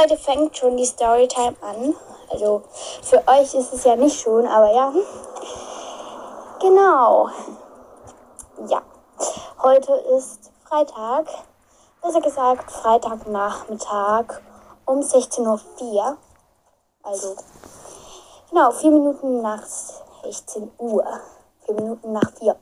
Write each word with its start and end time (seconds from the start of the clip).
Heute 0.00 0.16
fängt 0.16 0.56
schon 0.56 0.76
die 0.76 0.86
Storytime 0.86 1.56
an. 1.60 1.92
Also 2.30 2.62
für 3.02 3.20
euch 3.26 3.52
ist 3.52 3.72
es 3.72 3.82
ja 3.82 3.96
nicht 3.96 4.20
schon, 4.20 4.46
aber 4.46 4.72
ja. 4.72 4.92
Genau. 6.60 7.28
Ja. 8.68 8.80
Heute 9.60 9.92
ist 10.16 10.52
Freitag. 10.68 11.26
Besser 12.00 12.20
gesagt 12.20 12.70
Freitagnachmittag 12.70 14.40
um 14.84 15.00
16.04 15.00 15.82
Uhr. 15.82 16.16
Also 17.02 17.34
genau, 18.50 18.70
vier 18.70 18.92
Minuten 18.92 19.42
nach 19.42 19.64
16 20.22 20.70
Uhr. 20.78 21.04
Vier 21.64 21.74
Minuten 21.74 22.12
nach 22.12 22.30
vier. 22.38 22.54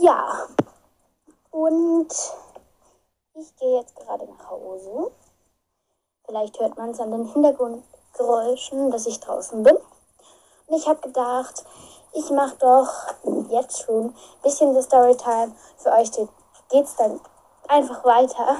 Ja. 0.00 0.46
Und 1.50 2.14
ich 3.34 3.56
gehe 3.56 3.80
jetzt 3.80 3.96
gerade 3.96 4.26
nach 4.26 4.48
Hause. 4.48 5.10
Vielleicht 6.30 6.60
hört 6.60 6.78
man 6.78 6.90
es 6.90 7.00
an 7.00 7.10
den 7.10 7.24
Hintergrundgeräuschen, 7.24 8.92
dass 8.92 9.04
ich 9.06 9.18
draußen 9.18 9.64
bin. 9.64 9.74
Und 9.74 10.76
ich 10.76 10.86
habe 10.86 11.00
gedacht, 11.00 11.64
ich 12.12 12.30
mache 12.30 12.54
doch 12.60 12.88
jetzt 13.48 13.82
schon 13.82 14.04
ein 14.04 14.14
bisschen 14.40 14.72
the 14.72 14.80
Storytime. 14.80 15.50
Für 15.78 15.90
euch 15.90 16.12
geht 16.12 16.84
es 16.84 16.94
dann 16.94 17.18
einfach 17.66 18.04
weiter, 18.04 18.58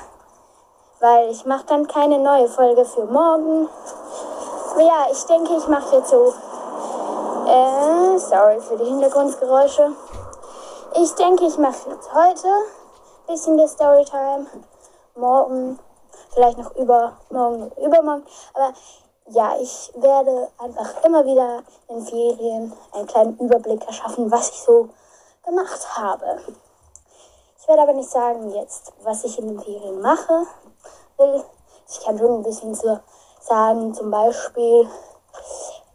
weil 0.98 1.30
ich 1.30 1.46
mache 1.46 1.64
dann 1.66 1.86
keine 1.86 2.18
neue 2.18 2.48
Folge 2.48 2.84
für 2.84 3.04
morgen. 3.04 3.68
Aber 4.72 4.82
ja, 4.82 5.06
ich 5.12 5.22
denke, 5.26 5.54
ich 5.56 5.68
mache 5.68 5.94
jetzt 5.94 6.10
so. 6.10 6.34
Äh, 7.46 8.18
sorry 8.18 8.60
für 8.62 8.78
die 8.78 8.86
Hintergrundgeräusche. 8.86 9.92
Ich 11.00 11.14
denke, 11.14 11.46
ich 11.46 11.56
mache 11.56 11.88
jetzt 11.88 12.12
heute 12.12 12.48
ein 12.48 13.26
bisschen 13.28 13.56
the 13.60 13.68
Storytime. 13.68 14.46
Morgen 15.14 15.78
vielleicht 16.32 16.58
noch 16.58 16.74
übermorgen, 16.76 17.72
übermorgen. 17.76 18.26
Aber 18.54 18.72
ja, 19.28 19.56
ich 19.60 19.92
werde 19.94 20.48
einfach 20.58 21.04
immer 21.04 21.24
wieder 21.24 21.62
in 21.88 22.04
Ferien 22.04 22.72
einen 22.92 23.06
kleinen 23.06 23.38
Überblick 23.38 23.86
erschaffen, 23.86 24.30
was 24.30 24.50
ich 24.50 24.60
so 24.62 24.88
gemacht 25.44 25.96
habe. 25.96 26.40
Ich 27.60 27.68
werde 27.68 27.82
aber 27.82 27.92
nicht 27.92 28.10
sagen 28.10 28.50
jetzt, 28.50 28.92
was 29.02 29.24
ich 29.24 29.38
in 29.38 29.48
den 29.48 29.60
Ferien 29.60 30.00
mache. 30.00 30.46
Ich 31.88 32.00
kann 32.00 32.18
schon 32.18 32.36
ein 32.36 32.42
bisschen 32.42 32.74
so 32.74 32.98
sagen, 33.40 33.94
zum 33.94 34.10
Beispiel, 34.10 34.88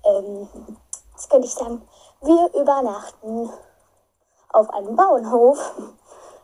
ähm, 0.04 0.48
was 1.14 1.30
könnte 1.30 1.48
ich 1.48 1.54
sagen, 1.54 1.88
wir 2.22 2.54
übernachten 2.54 3.52
auf 4.50 4.70
einem 4.70 4.96
Bauernhof. 4.96 5.74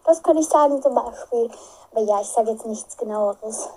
Das 0.04 0.22
könnte 0.22 0.42
ich 0.42 0.50
sagen 0.50 0.82
zum 0.82 0.94
Beispiel. 0.94 1.50
Aber 1.92 2.02
ja, 2.02 2.22
ich 2.22 2.28
sage 2.28 2.52
jetzt 2.52 2.66
nichts 2.66 2.98
genaueres. 2.98 3.70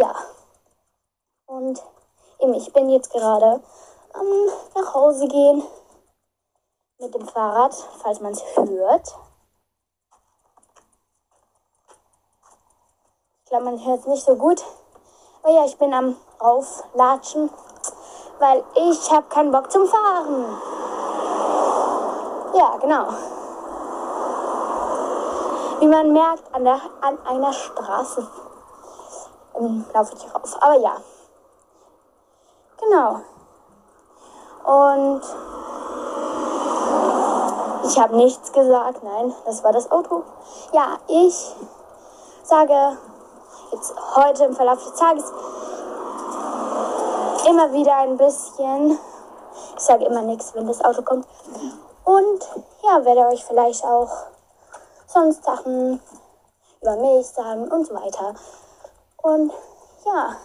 Ja. 0.00 0.14
Und 1.46 1.82
eben, 2.38 2.54
ich 2.54 2.72
bin 2.72 2.88
jetzt 2.88 3.10
gerade 3.10 3.60
am 4.14 4.26
ähm, 4.26 4.50
nach 4.74 4.94
Hause 4.94 5.28
gehen 5.28 5.62
mit 6.98 7.14
dem 7.14 7.28
Fahrrad, 7.28 7.74
falls 8.00 8.20
man 8.20 8.32
es 8.32 8.42
hört. 8.56 9.14
Ich 13.44 13.50
glaube, 13.50 13.64
man 13.64 13.84
hört 13.84 14.00
es 14.00 14.06
nicht 14.06 14.24
so 14.24 14.36
gut. 14.36 14.64
Aber 15.42 15.52
ja, 15.52 15.64
ich 15.66 15.76
bin 15.76 15.92
am 15.92 16.16
Auflatschen, 16.38 17.50
weil 18.38 18.64
ich 18.76 19.10
habe 19.10 19.28
keinen 19.28 19.50
Bock 19.50 19.70
zum 19.70 19.86
Fahren. 19.86 20.58
Ja, 22.54 22.76
genau. 22.78 23.08
Wie 25.80 25.86
man 25.86 26.12
merkt, 26.12 26.54
an, 26.54 26.64
der, 26.64 26.80
an 27.00 27.18
einer 27.26 27.52
Straße 27.52 28.26
ähm, 29.58 29.84
laufe 29.92 30.14
ich 30.16 30.34
rauf. 30.34 30.56
Aber 30.60 30.78
ja. 30.78 30.96
Genau. 32.78 33.20
Und 34.64 35.22
ich 37.84 37.98
habe 37.98 38.16
nichts 38.16 38.52
gesagt. 38.52 39.02
Nein, 39.02 39.34
das 39.44 39.62
war 39.64 39.72
das 39.72 39.90
Auto. 39.90 40.22
Ja, 40.72 40.98
ich 41.08 41.54
sage 42.42 42.98
jetzt 43.72 43.94
heute 44.16 44.44
im 44.44 44.54
Verlauf 44.54 44.82
des 44.82 44.94
Tages 44.94 45.24
immer 47.48 47.72
wieder 47.72 47.96
ein 47.96 48.16
bisschen. 48.16 48.98
Ich 49.76 49.82
sage 49.82 50.04
immer 50.04 50.22
nichts, 50.22 50.54
wenn 50.54 50.66
das 50.66 50.84
Auto 50.84 51.02
kommt. 51.02 51.26
Und 52.04 52.48
ja, 52.82 53.04
werde 53.04 53.26
euch 53.28 53.44
vielleicht 53.44 53.84
auch 53.84 54.10
sonst 55.06 55.44
Sachen 55.44 56.00
über 56.80 56.96
mich 56.96 57.26
sagen 57.26 57.68
und 57.68 57.86
so 57.86 57.94
weiter. 57.94 58.34
Und 59.22 59.52
ja, 60.04 60.36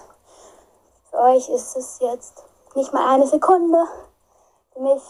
für 1.10 1.18
euch 1.18 1.50
ist 1.50 1.76
es 1.76 2.00
jetzt 2.00 2.44
nicht 2.76 2.94
mal 2.94 3.16
eine 3.16 3.26
Sekunde. 3.26 3.88
Für 4.72 4.80
mich 4.80 5.02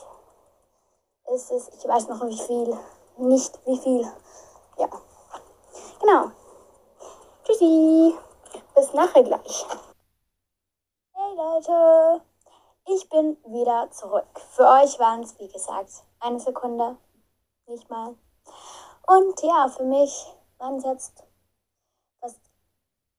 ist 1.34 1.52
es, 1.52 1.68
ich 1.78 1.86
weiß 1.86 2.08
noch 2.08 2.26
wie 2.26 2.38
viel, 2.38 2.78
nicht 3.18 3.60
wie 3.66 3.78
viel. 3.78 4.10
Ja, 4.78 4.88
genau. 6.00 6.32
Tschüssi, 7.44 8.16
bis 8.74 8.94
nachher 8.94 9.24
gleich. 9.24 9.66
Hey 11.12 11.36
Leute, 11.36 12.22
ich 12.86 13.10
bin 13.10 13.36
wieder 13.48 13.92
zurück. 13.92 14.40
Für 14.52 14.66
euch 14.66 14.98
waren 14.98 15.24
es, 15.24 15.38
wie 15.40 15.50
gesagt, 15.50 15.92
eine 16.22 16.40
Sekunde, 16.40 16.96
nicht 17.66 17.90
mal. 17.90 18.16
Und 19.08 19.44
ja, 19.44 19.68
für 19.68 19.84
mich 19.84 20.34
waren 20.58 20.78
es 20.78 20.86
jetzt 20.86 21.27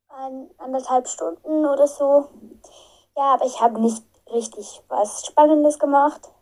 ein, 0.09 0.51
anderthalb 0.59 1.09
Stunden 1.09 1.67
oder 1.67 1.87
so. 1.87 2.29
Ja, 3.17 3.35
aber 3.35 3.45
ich 3.45 3.61
habe 3.61 3.81
nicht 3.81 4.05
richtig 4.33 4.83
was 4.89 5.27
Spannendes 5.27 5.79
gemacht. 5.79 6.33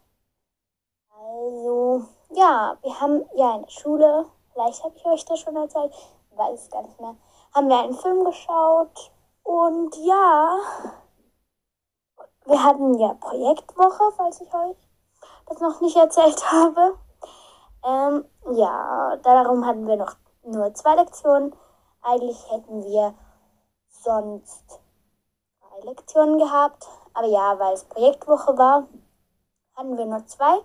Also, 1.11 2.05
ja, 2.31 2.77
wir 2.83 3.01
haben 3.01 3.25
ja 3.35 3.57
in 3.57 3.63
der 3.63 3.71
Schule, 3.71 4.27
vielleicht 4.53 4.85
habe 4.85 4.97
ich 4.97 5.07
euch 5.07 5.25
das 5.25 5.41
schon 5.41 5.57
erzählt, 5.57 5.93
weiß 6.37 6.63
es 6.63 6.71
gar 6.71 6.83
nicht 6.83 7.01
mehr, 7.01 7.17
haben 7.55 7.69
wir 7.69 7.79
einen 7.79 7.95
Film 7.95 8.25
geschaut 8.25 9.11
und 9.43 9.97
ja, 10.05 10.59
wir 12.45 12.63
hatten 12.63 12.99
ja 12.99 13.15
Projektwoche, 13.15 14.13
falls 14.17 14.41
ich 14.41 14.53
euch 14.55 14.77
das 15.47 15.61
noch 15.61 15.81
nicht 15.81 15.97
erzählt 15.97 16.53
habe. 16.53 16.99
Ähm, 17.85 18.25
ja, 18.53 19.17
darum 19.23 19.65
hatten 19.65 19.87
wir 19.87 19.97
noch 19.97 20.17
nur 20.43 20.75
zwei 20.75 20.97
Lektionen. 20.97 21.55
Eigentlich 22.03 22.51
hätten 22.51 22.85
wir 22.85 23.15
sonst 24.07 24.81
drei 25.61 25.81
Lektionen 25.91 26.39
gehabt. 26.39 26.87
Aber 27.13 27.27
ja, 27.27 27.59
weil 27.59 27.75
es 27.75 27.85
Projektwoche 27.85 28.57
war, 28.57 28.87
hatten 29.75 29.99
wir 29.99 30.07
nur 30.07 30.27
zwei. 30.27 30.59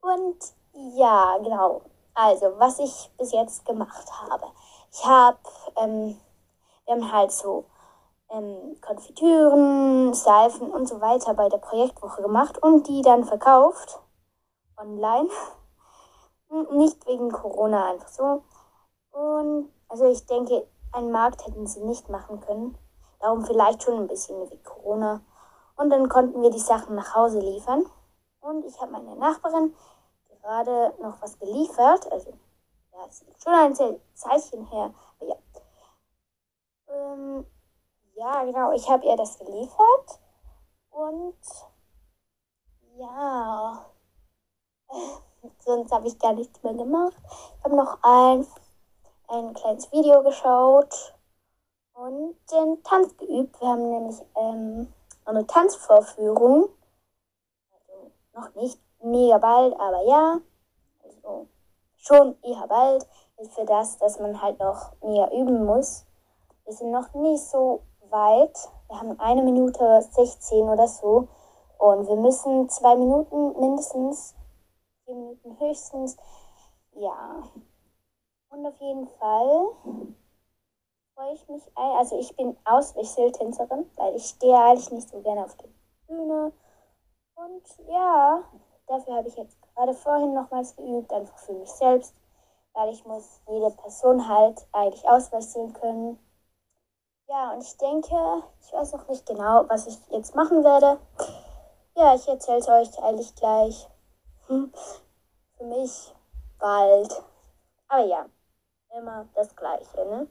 Und 0.00 0.38
ja, 0.94 1.38
genau. 1.38 1.82
Also, 2.14 2.58
was 2.58 2.78
ich 2.78 3.10
bis 3.16 3.32
jetzt 3.32 3.64
gemacht 3.64 4.06
habe. 4.20 4.46
Ich 4.92 5.04
habe, 5.06 5.38
ähm, 5.76 6.18
wir 6.84 6.94
haben 6.94 7.12
halt 7.12 7.32
so 7.32 7.64
ähm, 8.30 8.76
Konfitüren, 8.80 10.12
Seifen 10.12 10.70
und 10.70 10.86
so 10.88 11.00
weiter 11.00 11.34
bei 11.34 11.48
der 11.48 11.58
Projektwoche 11.58 12.22
gemacht 12.22 12.62
und 12.62 12.88
die 12.88 13.02
dann 13.02 13.24
verkauft. 13.24 14.00
Online. 14.76 15.28
Nicht 16.72 17.06
wegen 17.06 17.30
Corona, 17.30 17.90
einfach 17.92 18.08
so. 18.08 18.42
Und 19.12 19.72
also 19.88 20.06
ich 20.06 20.26
denke, 20.26 20.66
einen 20.92 21.10
Markt 21.10 21.46
hätten 21.46 21.66
sie 21.66 21.80
nicht 21.84 22.08
machen 22.08 22.40
können. 22.40 22.76
Darum 23.20 23.44
vielleicht 23.44 23.82
schon 23.82 23.98
ein 23.98 24.08
bisschen 24.08 24.50
wie 24.50 24.58
Corona. 24.62 25.22
Und 25.76 25.90
dann 25.90 26.08
konnten 26.08 26.42
wir 26.42 26.50
die 26.50 26.58
Sachen 26.58 26.94
nach 26.94 27.14
Hause 27.14 27.40
liefern. 27.40 27.84
Und 28.40 28.64
ich 28.64 28.80
habe 28.80 28.92
meiner 28.92 29.14
Nachbarin 29.14 29.74
gerade 30.42 30.94
noch 31.00 31.20
was 31.22 31.38
geliefert. 31.38 32.10
Also, 32.10 32.30
ja, 32.92 33.06
es 33.08 33.22
ist 33.22 33.42
schon 33.42 33.54
ein 33.54 33.74
Zeichen 34.14 34.66
her. 34.66 34.92
Aber 35.18 35.28
ja. 35.28 35.36
Ähm, 36.88 37.46
ja, 38.14 38.44
genau, 38.44 38.72
ich 38.72 38.88
habe 38.90 39.06
ihr 39.06 39.16
das 39.16 39.38
geliefert. 39.38 40.20
Und 40.90 41.38
ja, 42.96 43.86
sonst 45.64 45.92
habe 45.92 46.08
ich 46.08 46.18
gar 46.18 46.34
nichts 46.34 46.62
mehr 46.62 46.74
gemacht. 46.74 47.16
Ich 47.58 47.64
habe 47.64 47.76
noch 47.76 47.98
ein 48.02 48.46
ein 49.32 49.54
kleines 49.54 49.90
Video 49.92 50.22
geschaut 50.22 51.14
und 51.94 52.36
den 52.50 52.82
Tanz 52.82 53.16
geübt. 53.16 53.58
Wir 53.60 53.68
haben 53.68 53.90
nämlich 53.90 54.20
ähm, 54.36 54.92
eine 55.24 55.46
Tanzvorführung. 55.46 56.68
Also 57.72 58.10
noch 58.34 58.54
nicht 58.54 58.78
mega 59.02 59.38
bald, 59.38 59.74
aber 59.80 60.04
ja. 60.06 60.38
Also 61.02 61.48
schon 61.96 62.36
eher 62.42 62.66
bald. 62.68 63.06
Ist 63.38 63.54
für 63.54 63.64
das, 63.64 63.96
dass 63.98 64.20
man 64.20 64.40
halt 64.42 64.60
noch 64.60 64.92
mehr 65.02 65.32
üben 65.32 65.64
muss. 65.64 66.04
Wir 66.64 66.74
sind 66.74 66.90
noch 66.90 67.12
nicht 67.14 67.42
so 67.42 67.82
weit. 68.10 68.56
Wir 68.88 69.00
haben 69.00 69.18
eine 69.18 69.42
Minute 69.42 70.02
16 70.10 70.68
oder 70.68 70.86
so. 70.86 71.28
Und 71.78 72.06
wir 72.06 72.16
müssen 72.16 72.68
zwei 72.68 72.96
Minuten 72.96 73.58
mindestens, 73.58 74.34
vier 75.04 75.14
Minuten 75.14 75.58
höchstens. 75.58 76.16
Ja, 76.92 77.42
und 78.52 78.66
auf 78.66 78.78
jeden 78.80 79.08
Fall 79.08 79.72
freue 81.14 81.34
ich 81.34 81.48
mich. 81.48 81.62
Also 81.74 82.18
ich 82.18 82.34
bin 82.36 82.56
Auswechseltänzerin, 82.64 83.90
weil 83.96 84.14
ich 84.14 84.26
stehe 84.26 84.56
eigentlich 84.56 84.90
nicht 84.92 85.08
so 85.08 85.20
gerne 85.20 85.44
auf 85.44 85.56
der 85.56 85.68
Bühne. 86.06 86.52
Und 87.34 87.62
ja, 87.88 88.44
dafür 88.86 89.16
habe 89.16 89.28
ich 89.28 89.36
jetzt 89.36 89.56
gerade 89.74 89.94
vorhin 89.94 90.34
nochmals 90.34 90.76
geübt, 90.76 91.12
einfach 91.12 91.38
für 91.38 91.54
mich 91.54 91.70
selbst, 91.70 92.14
weil 92.74 92.90
ich 92.90 93.04
muss 93.04 93.40
jede 93.48 93.70
Person 93.70 94.28
halt 94.28 94.66
eigentlich 94.72 95.08
auswechseln 95.08 95.72
können. 95.72 96.18
Ja, 97.28 97.52
und 97.52 97.62
ich 97.62 97.76
denke, 97.78 98.14
ich 98.60 98.72
weiß 98.72 98.92
noch 98.92 99.08
nicht 99.08 99.24
genau, 99.24 99.64
was 99.68 99.86
ich 99.86 99.98
jetzt 100.10 100.34
machen 100.34 100.62
werde. 100.62 101.00
Ja, 101.96 102.14
ich 102.14 102.28
erzähle 102.28 102.58
es 102.58 102.68
euch 102.68 103.02
eigentlich 103.02 103.34
gleich. 103.34 103.88
Hm, 104.48 104.72
für 105.56 105.64
mich 105.64 106.14
bald. 106.58 107.22
Aber 107.88 108.04
ja, 108.04 108.26
immer 108.96 109.26
das 109.34 109.54
Gleiche, 109.56 110.04
ne? 110.06 110.28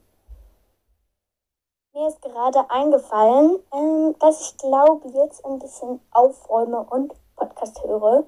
Mir 1.94 2.08
ist 2.08 2.22
gerade 2.22 2.70
eingefallen, 2.70 3.60
ähm, 3.74 4.16
dass 4.20 4.42
ich 4.42 4.58
glaube, 4.58 5.10
jetzt 5.10 5.44
ein 5.46 5.60
bisschen 5.60 6.00
aufräume 6.12 6.82
und 6.82 7.14
Podcast 7.36 7.84
höre. 7.84 8.24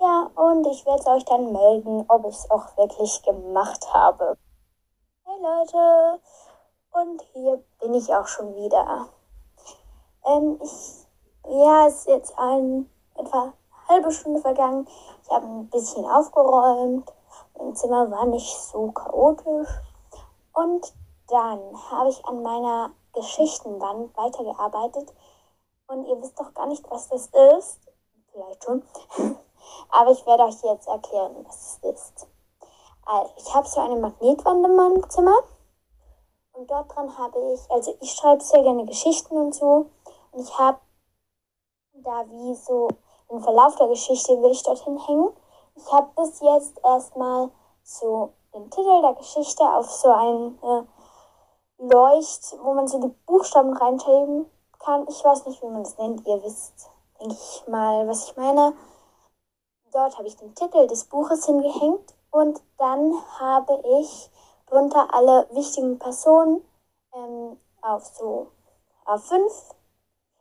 Ja, 0.00 0.30
und 0.34 0.66
ich 0.66 0.84
werde 0.86 1.06
euch 1.10 1.24
dann 1.24 1.52
melden, 1.52 2.04
ob 2.08 2.26
ich 2.26 2.36
es 2.36 2.50
auch 2.50 2.76
wirklich 2.76 3.22
gemacht 3.22 3.86
habe. 3.94 4.36
Hey 5.24 5.36
Leute, 5.40 6.20
und 6.92 7.22
hier 7.32 7.62
bin 7.80 7.94
ich 7.94 8.12
auch 8.12 8.26
schon 8.26 8.56
wieder. 8.56 9.08
Ähm, 10.26 10.58
ich, 10.62 11.06
ja, 11.48 11.86
es 11.86 11.98
ist 11.98 12.08
jetzt 12.08 12.38
ein, 12.38 12.90
etwa 13.14 13.42
eine 13.42 13.88
halbe 13.88 14.10
Stunde 14.10 14.40
vergangen. 14.40 14.88
Ich 15.22 15.30
habe 15.30 15.46
ein 15.46 15.68
bisschen 15.68 16.04
aufgeräumt. 16.06 17.12
Mein 17.60 17.76
Zimmer 17.76 18.10
war 18.10 18.26
nicht 18.26 18.56
so 18.56 18.90
chaotisch. 18.92 19.68
Und 20.54 20.94
dann 21.28 21.60
habe 21.90 22.08
ich 22.08 22.24
an 22.24 22.42
meiner 22.42 22.90
Geschichtenwand 23.12 24.16
weitergearbeitet 24.16 25.12
und 25.88 26.06
ihr 26.06 26.20
wisst 26.20 26.38
doch 26.38 26.54
gar 26.54 26.66
nicht, 26.66 26.88
was 26.90 27.08
das 27.08 27.26
ist. 27.58 27.80
Vielleicht 28.32 28.64
schon. 28.64 28.82
Aber 29.90 30.10
ich 30.10 30.24
werde 30.26 30.44
euch 30.44 30.62
jetzt 30.62 30.88
erklären, 30.88 31.44
was 31.46 31.78
es 31.84 31.94
ist. 31.94 32.28
Also, 33.04 33.32
ich 33.36 33.54
habe 33.54 33.66
so 33.66 33.80
eine 33.80 33.96
Magnetwand 33.96 34.64
in 34.64 34.76
meinem 34.76 35.10
Zimmer 35.10 35.36
und 36.52 36.70
dort 36.70 36.94
dran 36.94 37.16
habe 37.16 37.52
ich, 37.52 37.70
also 37.70 37.96
ich 38.00 38.12
schreibe 38.12 38.42
sehr 38.42 38.62
gerne 38.62 38.84
Geschichten 38.84 39.36
und 39.36 39.54
so 39.54 39.86
und 40.32 40.40
ich 40.40 40.58
habe 40.58 40.78
da 41.92 42.24
wie 42.28 42.54
so 42.54 42.88
im 43.28 43.40
Verlauf 43.40 43.76
der 43.76 43.88
Geschichte 43.88 44.40
will 44.42 44.50
ich 44.50 44.62
dorthin 44.62 44.98
hängen. 44.98 45.30
Ich 45.74 45.92
habe 45.92 46.10
bis 46.16 46.40
jetzt 46.40 46.78
erstmal 46.84 47.50
so 47.82 48.34
den 48.54 48.70
Titel 48.70 49.02
der 49.02 49.14
Geschichte 49.14 49.62
auf 49.62 49.90
so 49.90 50.10
ein 50.10 50.58
äh, 50.62 50.82
Leucht, 51.78 52.56
wo 52.62 52.74
man 52.74 52.88
so 52.88 53.00
die 53.00 53.14
Buchstaben 53.26 53.76
reinschreiben 53.76 54.50
kann. 54.78 55.06
Ich 55.08 55.24
weiß 55.24 55.46
nicht, 55.46 55.62
wie 55.62 55.68
man 55.68 55.82
das 55.82 55.96
nennt. 55.98 56.26
Ihr 56.26 56.42
wisst, 56.42 56.90
denke 57.20 57.34
ich 57.34 57.68
mal, 57.68 58.06
was 58.08 58.24
ich 58.24 58.36
meine. 58.36 58.74
Dort 59.92 60.18
habe 60.18 60.28
ich 60.28 60.36
den 60.36 60.54
Titel 60.54 60.86
des 60.86 61.04
Buches 61.04 61.46
hingehängt 61.46 62.14
und 62.30 62.62
dann 62.78 63.14
habe 63.38 63.82
ich 64.00 64.30
drunter 64.66 65.12
alle 65.12 65.48
wichtigen 65.52 65.98
Personen 65.98 66.64
ähm, 67.12 67.58
auf 67.82 68.04
so 68.04 68.52
A5, 69.04 69.50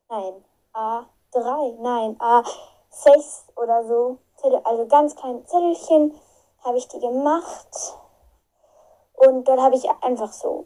nein, 0.10 0.46
A3, 0.74 1.82
nein, 1.82 2.18
A6 2.20 3.56
oder 3.56 3.84
so. 3.88 4.20
Also 4.44 4.88
ganz 4.88 5.16
kleine 5.16 5.44
Zettelchen 5.46 6.20
habe 6.64 6.78
ich 6.78 6.88
die 6.88 7.00
gemacht. 7.00 7.98
Und 9.14 9.48
dort 9.48 9.60
habe 9.60 9.76
ich 9.76 9.90
einfach 10.02 10.32
so 10.32 10.66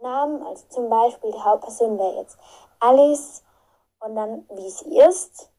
Namen, 0.00 0.46
also 0.46 0.66
zum 0.68 0.90
Beispiel 0.90 1.32
die 1.32 1.40
Hauptperson 1.40 1.98
wäre 1.98 2.16
jetzt 2.16 2.36
Alice 2.80 3.42
und 4.00 4.14
dann 4.14 4.46
wie 4.50 4.68
sie 4.68 4.98
ist. 4.98 5.50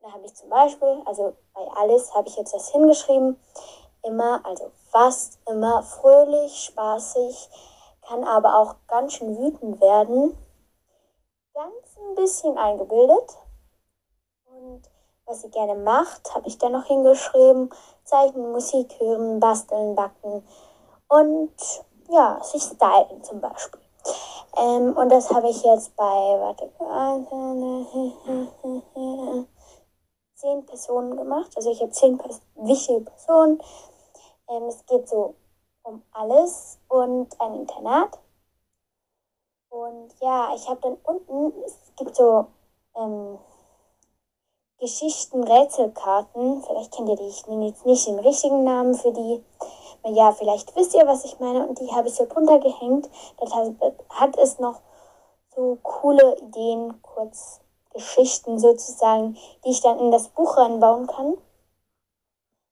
Da 0.00 0.12
habe 0.12 0.24
ich 0.26 0.34
zum 0.34 0.48
Beispiel, 0.48 1.02
also 1.06 1.34
bei 1.52 1.66
Alice 1.76 2.14
habe 2.14 2.28
ich 2.28 2.36
jetzt 2.36 2.54
das 2.54 2.68
hingeschrieben, 2.68 3.40
immer, 4.02 4.44
also 4.44 4.70
fast 4.90 5.40
immer 5.48 5.82
fröhlich, 5.82 6.64
spaßig, 6.64 7.48
kann 8.02 8.22
aber 8.22 8.58
auch 8.58 8.76
ganz 8.86 9.14
schön 9.14 9.36
wütend 9.38 9.80
werden. 9.80 10.38
Ganz 11.54 11.96
ein 11.96 12.14
bisschen 12.14 12.58
eingebildet. 12.58 13.38
Und 14.44 14.82
was 15.26 15.42
sie 15.42 15.50
gerne 15.50 15.74
macht, 15.74 16.34
habe 16.34 16.48
ich 16.48 16.58
dann 16.58 16.72
noch 16.72 16.84
hingeschrieben. 16.84 17.70
Zeichnen, 18.04 18.52
Musik 18.52 18.98
hören, 19.00 19.40
basteln, 19.40 19.94
backen 19.94 20.46
und 21.08 21.52
ja, 22.10 22.38
sich 22.42 22.62
stylen 22.62 23.22
zum 23.22 23.40
Beispiel. 23.40 23.80
Ähm, 24.56 24.96
und 24.96 25.10
das 25.10 25.30
habe 25.30 25.48
ich 25.48 25.62
jetzt 25.64 25.96
bei, 25.96 26.04
warte, 26.04 26.70
zehn 30.34 30.66
Personen 30.66 31.16
gemacht. 31.16 31.52
Also 31.56 31.70
ich 31.70 31.80
habe 31.80 31.90
zehn 31.90 32.20
wichtige 32.56 33.00
Personen. 33.00 33.60
Ähm, 34.48 34.64
es 34.64 34.84
geht 34.86 35.08
so 35.08 35.34
um 35.82 36.02
alles 36.12 36.78
und 36.88 37.40
ein 37.40 37.54
Internat. 37.54 38.18
Und 39.70 40.14
ja, 40.20 40.54
ich 40.54 40.68
habe 40.68 40.80
dann 40.82 40.98
unten, 41.02 41.64
es 41.64 41.92
gibt 41.96 42.14
so 42.14 42.46
ähm, 42.94 43.38
Geschichten, 44.84 45.42
Rätselkarten. 45.44 46.62
Vielleicht 46.62 46.92
kennt 46.92 47.08
ihr 47.08 47.16
die. 47.16 47.28
Ich 47.28 47.46
nehme 47.46 47.68
jetzt 47.68 47.86
nicht 47.86 48.06
den 48.06 48.18
richtigen 48.18 48.64
Namen 48.64 48.94
für 48.94 49.12
die 49.12 49.42
ja, 50.06 50.32
vielleicht 50.32 50.76
wisst 50.76 50.94
ihr, 50.94 51.06
was 51.06 51.24
ich 51.24 51.40
meine. 51.40 51.66
Und 51.66 51.80
die 51.80 51.90
habe 51.90 52.08
ich 52.08 52.14
so 52.14 52.26
drunter 52.26 52.58
gehängt. 52.58 53.08
Das 53.38 53.50
hat 54.10 54.36
es 54.36 54.58
noch 54.58 54.80
so 55.54 55.78
coole 55.82 56.36
Ideen, 56.40 57.00
kurz 57.00 57.60
Geschichten 57.94 58.58
sozusagen, 58.58 59.38
die 59.64 59.70
ich 59.70 59.80
dann 59.80 59.98
in 59.98 60.10
das 60.10 60.28
Buch 60.28 60.58
reinbauen 60.58 61.06
kann. 61.06 61.38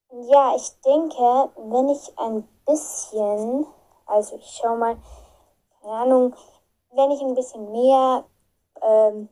Und 0.08 0.28
ja, 0.28 0.54
ich 0.56 0.78
denke, 0.82 1.50
wenn 1.56 1.88
ich 1.88 2.18
ein 2.18 2.46
bisschen, 2.66 3.66
also 4.04 4.36
ich 4.36 4.60
schau 4.60 4.76
mal, 4.76 4.98
keine 5.80 5.94
Ahnung, 5.94 6.34
wenn 6.90 7.10
ich 7.12 7.22
ein 7.22 7.34
bisschen 7.34 7.72
mehr 7.72 8.24
ähm, 8.82 9.30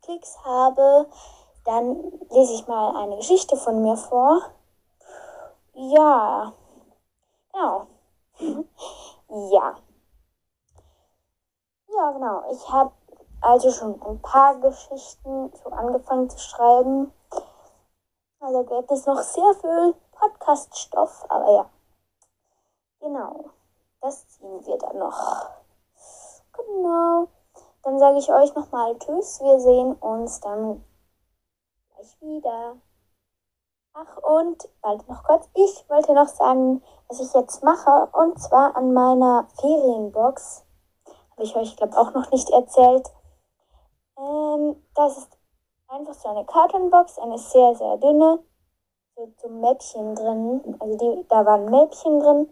Klicks 0.00 0.38
habe, 0.44 1.08
dann 1.64 2.12
lese 2.30 2.54
ich 2.54 2.66
mal 2.66 2.96
eine 2.96 3.16
Geschichte 3.16 3.56
von 3.56 3.82
mir 3.82 3.96
vor. 3.96 4.42
Ja, 5.74 6.52
Genau. 7.54 7.86
ja. 9.52 9.76
Ja, 11.86 12.10
genau. 12.10 12.42
Ich 12.50 12.68
habe 12.68 12.92
also 13.40 13.70
schon 13.70 14.02
ein 14.02 14.20
paar 14.20 14.56
Geschichten 14.56 15.52
so 15.62 15.70
angefangen 15.70 16.28
zu 16.28 16.38
schreiben. 16.38 17.12
Also 18.40 18.64
gibt 18.64 18.90
es 18.90 19.06
noch 19.06 19.22
sehr 19.22 19.54
viel 19.54 19.94
Podcast-Stoff, 20.12 21.26
aber 21.28 21.52
ja. 21.52 21.70
Genau. 23.00 23.44
Das 24.00 24.28
ziehen 24.28 24.66
wir 24.66 24.76
dann 24.78 24.98
noch. 24.98 25.50
Genau. 26.52 27.28
Dann 27.84 27.98
sage 27.98 28.18
ich 28.18 28.32
euch 28.32 28.54
nochmal 28.54 28.98
Tschüss. 28.98 29.40
Wir 29.40 29.60
sehen 29.60 29.94
uns 29.94 30.40
dann 30.40 30.84
gleich 32.04 32.20
wieder. 32.20 32.76
Ach, 33.94 34.16
und 34.18 34.68
warte 34.82 35.10
noch 35.10 35.22
kurz. 35.24 35.48
Ich 35.54 35.88
wollte 35.88 36.14
noch 36.14 36.28
sagen, 36.28 36.82
was 37.08 37.20
ich 37.20 37.32
jetzt 37.32 37.62
mache. 37.62 38.08
Und 38.12 38.38
zwar 38.40 38.76
an 38.76 38.92
meiner 38.92 39.46
Ferienbox. 39.60 40.64
Habe 41.32 41.42
ich 41.42 41.56
euch, 41.56 41.76
glaube 41.76 41.96
auch 41.96 42.12
noch 42.12 42.30
nicht 42.30 42.50
erzählt. 42.50 43.08
Ähm, 44.18 44.76
das 44.94 45.18
ist 45.18 45.38
einfach 45.88 46.14
so 46.14 46.28
eine 46.28 46.44
Kartonbox, 46.44 47.18
eine 47.18 47.38
sehr, 47.38 47.74
sehr 47.74 47.96
dünne. 47.98 48.40
So, 49.16 49.32
so 49.36 49.48
Mäppchen 49.48 50.14
drin. 50.14 50.76
Also 50.80 50.96
die, 50.96 51.26
da 51.28 51.46
waren 51.46 51.66
Mäppchen 51.66 52.20
drin. 52.20 52.48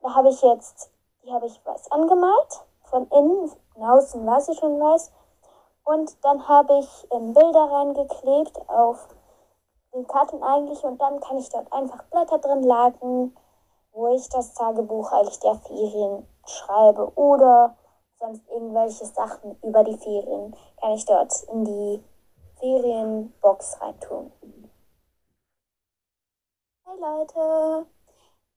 Da 0.00 0.14
habe 0.14 0.28
ich 0.28 0.42
jetzt, 0.42 0.92
die 1.24 1.32
habe 1.32 1.46
ich 1.46 1.64
weiß 1.64 1.90
angemalt. 1.90 2.64
Von 2.84 3.08
innen, 3.08 3.50
von 3.72 3.82
außen 3.82 4.26
war 4.26 4.40
sie 4.40 4.54
schon 4.54 4.78
weiß. 4.78 5.10
Und 5.86 6.24
dann 6.24 6.48
habe 6.48 6.80
ich 6.80 7.06
ähm, 7.12 7.32
Bilder 7.32 7.70
reingeklebt 7.70 8.68
auf 8.68 9.06
den 9.94 10.04
Karten 10.08 10.42
eigentlich 10.42 10.82
und 10.82 11.00
dann 11.00 11.20
kann 11.20 11.38
ich 11.38 11.48
dort 11.48 11.72
einfach 11.72 12.02
Blätter 12.10 12.38
drin 12.38 12.64
lagen, 12.64 13.36
wo 13.92 14.08
ich 14.08 14.28
das 14.28 14.52
Tagebuch 14.54 15.12
eigentlich 15.12 15.38
der 15.38 15.54
Ferien 15.54 16.26
schreibe 16.44 17.12
oder 17.14 17.76
sonst 18.18 18.42
irgendwelche 18.48 19.06
Sachen 19.06 19.56
über 19.62 19.84
die 19.84 19.96
Ferien 19.96 20.56
kann 20.80 20.92
ich 20.92 21.04
dort 21.06 21.32
in 21.52 21.64
die 21.64 22.04
Ferienbox 22.58 23.80
reintun. 23.80 24.32
Hey 26.84 26.98
Leute, 26.98 27.86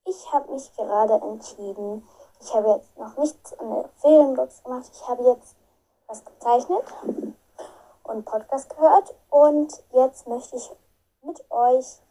ich 0.05 0.33
habe 0.33 0.51
mich 0.51 0.73
gerade 0.73 1.13
entschieden. 1.13 2.07
Ich 2.41 2.55
habe 2.55 2.69
jetzt 2.69 2.97
noch 2.97 3.15
nichts 3.17 3.51
in 3.51 3.69
der 3.69 3.89
Ferienbox 3.97 4.63
gemacht. 4.63 4.89
Ich 4.91 5.07
habe 5.07 5.23
jetzt 5.25 5.58
was 6.09 6.25
gezeichnet 6.25 6.83
und 8.03 8.25
Podcast 8.25 8.69
gehört 8.75 9.15
und 9.29 9.71
jetzt 9.93 10.27
möchte 10.27 10.55
ich 10.55 10.71
mit 11.21 11.39
euch 11.51 12.01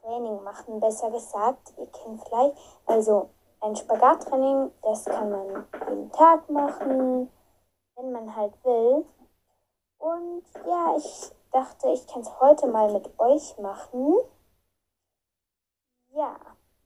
Training 0.00 0.42
machen, 0.42 0.80
besser 0.80 1.10
gesagt. 1.10 1.74
Ihr 1.76 1.86
kennt 1.88 2.24
vielleicht, 2.24 2.56
also 2.86 3.28
ein 3.60 3.76
Spagattraining, 3.76 4.72
das 4.82 5.04
kann 5.04 5.30
man 5.30 5.66
jeden 5.88 6.10
Tag 6.12 6.48
machen, 6.48 7.30
wenn 7.96 8.12
man 8.12 8.34
halt 8.34 8.52
will. 8.64 9.04
Und 9.98 10.42
ja, 10.66 10.96
ich 10.96 11.32
dachte, 11.52 11.90
ich 11.90 12.06
kann 12.06 12.22
es 12.22 12.40
heute 12.40 12.66
mal 12.66 12.92
mit 12.92 13.08
euch 13.20 13.58
machen. 13.58 14.16
Ja, 16.14 16.36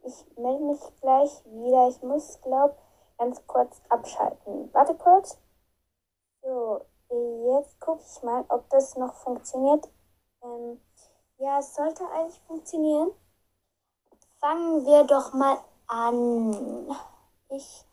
ich 0.02 0.26
melde 0.37 0.64
mich 0.64 0.80
gleich 1.00 1.45
wieder. 1.47 1.88
Ich 1.88 2.02
muss, 2.02 2.40
glaube 2.42 2.76
ganz 3.16 3.47
kurz 3.47 3.80
abschalten. 3.88 4.68
Warte 4.75 4.95
kurz. 4.95 5.38
So, 6.46 6.86
jetzt 7.10 7.80
gucke 7.80 8.04
ich 8.06 8.22
mal, 8.22 8.44
ob 8.50 8.70
das 8.70 8.96
noch 8.96 9.14
funktioniert. 9.14 9.88
Ähm, 10.44 10.80
ja, 11.38 11.58
es 11.58 11.74
sollte 11.74 12.08
eigentlich 12.08 12.40
funktionieren. 12.42 13.10
Fangen 14.38 14.86
wir 14.86 15.02
doch 15.04 15.32
mal 15.32 15.58
an. 15.88 16.96
Ich 17.48 17.84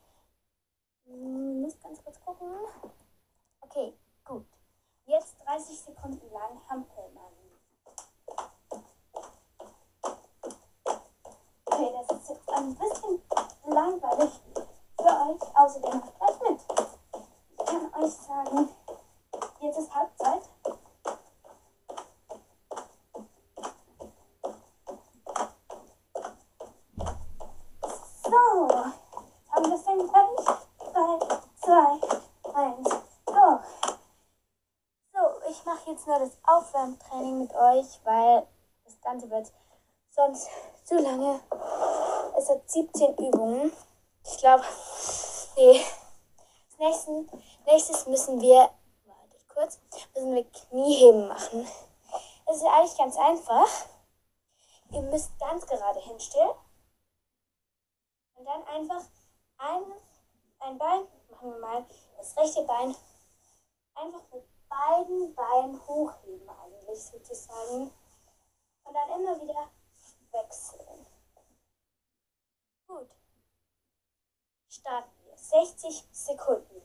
muss 1.05 1.79
ganz 1.81 2.03
kurz 2.03 2.19
gucken. 2.21 2.47
Okay, 3.61 3.97
gut. 4.23 4.45
Jetzt 5.05 5.35
30 5.45 5.79
Sekunden 5.79 6.31
lang 6.31 6.61
Hampelmann. 6.69 7.33
Okay, 11.65 11.91
das 11.91 12.17
ist 12.17 12.29
jetzt 12.29 12.49
ein 12.49 12.75
bisschen 12.75 13.21
langweilig 13.65 14.41
für 14.95 15.05
euch. 15.05 15.55
Außerdem 15.55 16.01
gleich 16.01 16.41
mit. 16.49 16.61
Ich 17.57 17.65
kann 17.65 18.03
euch 18.03 18.13
sagen, 18.13 18.69
jetzt 19.61 19.77
ist 19.77 19.95
Halbzeit. 19.95 20.49
jetzt 35.93 36.02
nur 36.13 36.27
das 36.27 36.37
Aufwärmtraining 36.43 37.39
mit 37.39 37.53
euch, 37.55 37.99
weil 38.03 38.47
das 38.85 39.01
Ganze 39.01 39.29
wird 39.29 39.51
sonst 40.09 40.47
zu 40.83 40.95
lange. 40.95 41.39
Es 42.37 42.49
hat 42.49 42.69
17 42.69 43.17
Übungen. 43.17 43.71
Ich 44.25 44.37
glaube, 44.37 44.63
nee. 45.57 45.81
Als 46.69 46.79
nächsten, 46.79 47.43
nächstes 47.65 48.07
müssen 48.07 48.41
wir, 48.41 48.69
warte 49.05 49.37
kurz, 49.53 49.79
müssen 50.13 50.35
wir 50.35 50.43
Knieheben 50.51 51.27
machen. 51.27 51.67
Das 52.45 52.57
ist 52.57 52.65
eigentlich 52.65 52.97
ganz 52.97 53.17
einfach. 53.17 53.67
Ihr 54.91 55.01
müsst 55.03 55.31
ganz 55.39 55.65
gerade 55.65 55.99
hinstellen. 55.99 56.51
Und 58.35 58.45
dann 58.45 58.63
einfach 58.67 59.03
ein, 59.57 59.83
ein 60.59 60.77
Bein, 60.77 61.07
machen 61.29 61.51
wir 61.51 61.59
mal 61.59 61.85
das 62.17 62.35
rechte 62.37 62.63
Bein, 62.63 62.95
einfach 63.95 64.21
mit 64.31 64.52
beiden 64.73 65.35
Beinen 65.35 65.87
hochheben 65.87 66.49
eigentlich 66.49 67.03
sozusagen. 67.03 67.91
Und 68.83 68.93
dann 68.93 69.19
immer 69.19 69.41
wieder 69.41 69.69
wechseln. 70.31 71.05
Gut. 72.87 73.09
Starten 74.69 75.11
wir. 75.25 75.37
60 75.37 76.07
Sekunden. 76.11 76.81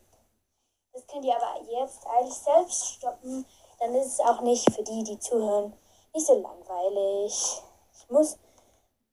Das 0.93 1.07
könnt 1.07 1.25
ihr 1.25 1.37
aber 1.37 1.63
jetzt 1.63 2.07
eigentlich 2.07 2.39
selbst 2.39 2.87
stoppen. 2.95 3.47
Dann 3.79 3.95
ist 3.95 4.15
es 4.15 4.21
auch 4.21 4.41
nicht 4.41 4.71
für 4.73 4.83
die, 4.83 5.05
die 5.05 5.19
zuhören, 5.19 5.77
nicht 6.13 6.27
so 6.27 6.41
langweilig. 6.41 7.63
Ich 7.93 8.11
muss 8.11 8.39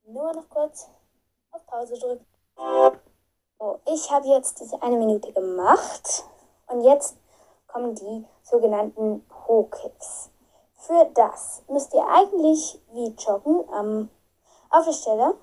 nur 0.04 0.32
noch 0.32 0.48
kurz 0.48 0.88
auf 1.52 1.64
Pause 1.66 1.98
drücken. 1.98 2.26
So, 3.58 3.80
ich 3.86 4.10
habe 4.10 4.28
jetzt 4.28 4.60
diese 4.60 4.80
eine 4.82 4.96
Minute 4.96 5.32
gemacht. 5.32 6.24
Und 6.66 6.82
jetzt 6.82 7.16
kommen 7.66 7.94
die 7.94 8.26
sogenannten 8.46 9.26
Pro-Kicks. 9.28 10.30
Für 10.76 11.04
das 11.14 11.64
müsst 11.68 11.92
ihr 11.94 12.06
eigentlich 12.06 12.80
wie 12.92 13.08
joggen 13.18 13.64
ähm, 13.74 14.08
auf 14.70 14.84
der 14.84 14.92
Stelle. 14.92 15.34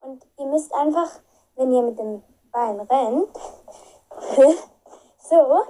Und 0.00 0.26
ihr 0.38 0.46
müsst 0.46 0.74
einfach, 0.74 1.10
wenn 1.56 1.72
ihr 1.72 1.82
mit 1.82 1.98
dem 1.98 2.22
Bein 2.50 2.80
rennt, 2.80 3.28
so, 5.18 5.64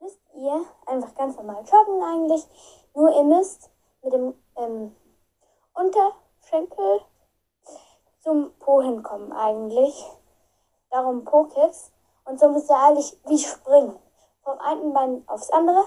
müsst 0.00 0.20
ihr 0.34 0.64
einfach 0.86 1.14
ganz 1.14 1.36
normal 1.36 1.64
joggen 1.70 2.02
eigentlich. 2.02 2.48
Nur 2.94 3.14
ihr 3.14 3.24
müsst 3.24 3.70
mit 4.02 4.12
dem 4.14 4.34
ähm, 4.56 4.96
Unterschenkel 5.74 7.02
zum 8.20 8.54
Po 8.58 8.80
hinkommen 8.80 9.32
eigentlich. 9.32 10.02
Darum 10.90 11.24
Po-Kicks. 11.24 11.92
Und 12.24 12.40
so 12.40 12.48
müsst 12.48 12.70
ihr 12.70 12.76
eigentlich 12.76 13.18
wie 13.26 13.38
springen 13.38 13.98
vom 14.42 14.58
einen 14.58 14.92
Bein 14.92 15.24
aufs 15.28 15.50
andere. 15.50 15.84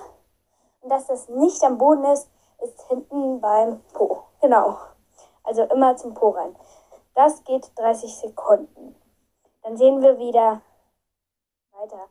Und 0.81 0.89
dass 0.89 1.07
das 1.07 1.29
nicht 1.29 1.63
am 1.63 1.77
Boden 1.77 2.05
ist, 2.05 2.29
ist 2.61 2.81
hinten 2.87 3.41
beim 3.41 3.81
Po. 3.93 4.23
Genau. 4.41 4.77
Also 5.43 5.63
immer 5.63 5.95
zum 5.97 6.13
Po 6.13 6.29
rein. 6.29 6.55
Das 7.15 7.43
geht 7.43 7.71
30 7.77 8.15
Sekunden. 8.15 8.95
Dann 9.61 9.77
sehen 9.77 10.01
wir 10.01 10.17
wieder 10.17 10.61
weiter. 11.71 12.09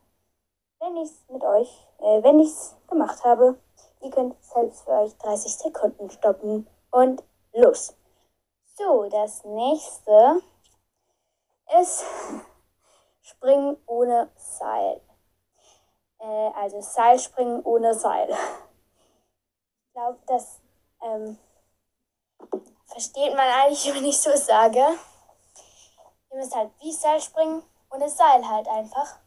Wenn 0.79 0.97
ich 0.97 1.09
es 1.09 1.29
mit 1.29 1.43
euch, 1.43 1.87
äh, 1.99 2.23
wenn 2.23 2.39
ich 2.39 2.49
es 2.49 2.75
gemacht 2.87 3.23
habe, 3.23 3.57
ihr 4.01 4.11
könnt 4.11 4.35
selbst 4.43 4.83
für 4.83 4.91
euch 4.91 5.17
30 5.17 5.55
Sekunden 5.55 6.09
stoppen 6.09 6.67
und 6.91 7.23
los. 7.53 7.95
So, 8.75 9.07
das 9.09 9.43
nächste 9.45 10.41
ist 11.79 12.03
Springen 13.21 13.77
ohne 13.85 14.29
Seil. 14.35 15.01
Äh, 16.23 16.51
also 16.55 16.79
Seilspringen 16.79 17.61
ohne 17.63 17.93
Seil. 17.93 18.29
Ich 18.29 19.93
glaube, 19.93 20.19
das 20.25 20.61
ähm, 21.01 21.37
versteht 22.85 23.35
man 23.35 23.47
eigentlich, 23.47 23.85
wenn 23.93 24.05
ich 24.05 24.19
so 24.19 24.35
sage. 24.35 24.79
Ihr 26.31 26.37
müsst 26.37 26.55
halt 26.55 26.71
wie 26.79 26.91
Seil 26.91 27.21
springen 27.21 27.61
und 27.89 27.99
das 27.99 28.15
Seil 28.15 28.47
halt 28.47 28.67
einfach. 28.67 29.19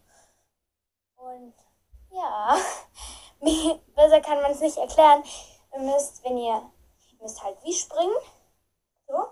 Und 1.16 1.54
ja, 2.10 2.56
besser 3.94 4.20
kann 4.20 4.40
man 4.40 4.52
es 4.52 4.60
nicht 4.60 4.78
erklären. 4.78 5.22
Ihr 5.74 5.80
müsst, 5.80 6.24
wenn 6.24 6.38
ihr, 6.38 6.62
ihr 7.12 7.22
müsst 7.22 7.44
halt 7.44 7.62
wie 7.62 7.74
springen. 7.74 8.16
So. 9.06 9.26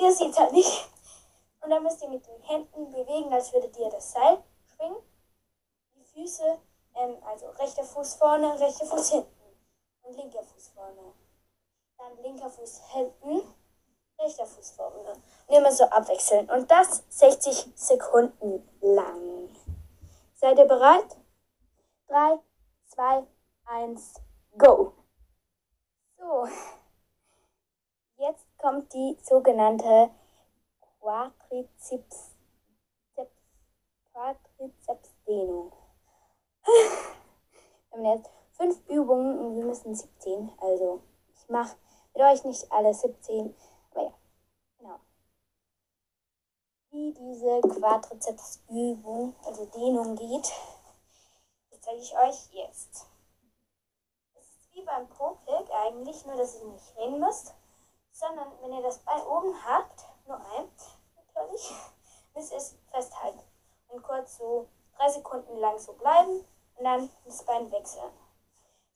Ihr 0.00 0.12
seht 0.12 0.32
es 0.32 0.38
halt 0.38 0.52
nicht. 0.52 0.88
Und 1.60 1.70
dann 1.70 1.82
müsst 1.82 2.02
ihr 2.02 2.08
mit 2.08 2.26
den 2.26 2.42
Händen 2.42 2.90
bewegen, 2.90 3.32
als 3.32 3.52
würdet 3.52 3.76
ihr 3.78 3.88
das 3.88 4.12
Seil 4.12 4.42
springen. 4.72 4.96
Füße, 6.14 6.58
ähm, 6.94 7.16
also 7.24 7.48
rechter 7.50 7.82
Fuß 7.82 8.14
vorne, 8.14 8.58
rechter 8.60 8.86
Fuß 8.86 9.10
hinten 9.10 9.28
und 10.02 10.16
linker 10.16 10.44
Fuß 10.44 10.68
vorne. 10.68 11.12
Dann 11.98 12.16
linker 12.22 12.48
Fuß 12.48 12.82
hinten, 12.92 13.42
rechter 14.18 14.46
Fuß 14.46 14.70
vorne. 14.70 15.12
Und 15.48 15.56
immer 15.56 15.72
so 15.72 15.84
abwechseln. 15.84 16.48
Und 16.50 16.70
das 16.70 17.02
60 17.08 17.72
Sekunden 17.74 18.68
lang. 18.80 19.48
Seid 20.34 20.58
ihr 20.58 20.66
bereit? 20.66 21.16
3, 22.06 22.38
2, 22.86 23.26
1, 23.64 24.14
go! 24.56 24.92
So, 26.16 26.46
jetzt 28.18 28.46
kommt 28.58 28.92
die 28.92 29.18
sogenannte 29.20 30.10
Quadrizeps, 31.00 32.30
Quadrizepsdehnung. 34.12 35.72
Wir 36.66 37.92
haben 37.92 38.04
jetzt 38.04 38.30
fünf 38.52 38.88
Übungen 38.88 39.38
und 39.38 39.56
wir 39.56 39.66
müssen 39.66 39.94
17. 39.94 40.50
Also, 40.58 41.02
ich 41.36 41.48
mache 41.48 41.76
mit 42.14 42.22
euch 42.22 42.44
nicht 42.44 42.72
alle 42.72 42.94
17, 42.94 43.54
aber 43.90 44.02
ja, 44.04 44.14
genau. 44.78 45.00
Wie 46.90 47.12
diese 47.12 47.60
Quadrizepsübung, 47.60 49.34
also 49.44 49.66
Dehnung 49.66 50.16
geht, 50.16 50.52
das 51.70 51.80
zeige 51.82 51.98
ich 51.98 52.16
euch 52.16 52.52
jetzt. 52.52 53.06
Es 54.34 54.44
ist 54.44 54.72
wie 54.72 54.82
beim 54.82 55.06
Pro-Click 55.08 55.70
eigentlich, 55.70 56.24
nur 56.24 56.36
dass 56.36 56.56
ihr 56.56 56.66
nicht 56.66 56.96
reden 56.96 57.20
müsst, 57.20 57.54
sondern 58.10 58.48
wenn 58.62 58.72
ihr 58.72 58.82
das 58.82 59.00
Bein 59.00 59.20
oben 59.22 59.54
habt, 59.66 60.06
nur 60.26 60.36
ein, 60.36 60.70
natürlich, 61.16 61.74
müsst 62.34 62.52
ihr 62.52 62.58
es 62.58 62.78
festhalten 62.90 63.40
und 63.88 64.02
kurz 64.02 64.38
so 64.38 64.66
drei 64.96 65.10
Sekunden 65.10 65.58
lang 65.58 65.78
so 65.78 65.92
bleiben 65.92 66.46
und 66.76 66.84
dann 66.84 67.10
das 67.24 67.42
Bein 67.44 67.70
wechseln. 67.70 68.10